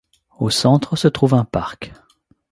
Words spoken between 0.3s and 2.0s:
Au centre, se trouve un parc.